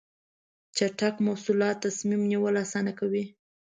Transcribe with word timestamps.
چټک 0.75 1.15
مواصلات 1.25 1.77
تصمیم 1.85 2.21
نیول 2.31 2.55
اسانه 2.63 2.91
کوي. 2.99 3.23